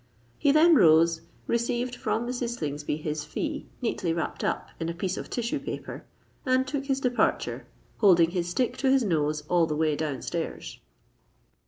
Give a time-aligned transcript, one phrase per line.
[0.39, 2.57] He then rose, received from Mrs.
[2.57, 6.05] Slingsby his fee neatly wrapped up in a piece of tissue paper,
[6.43, 7.67] and took his departure,
[7.99, 10.79] holding his stick to his nose all the way down stairs.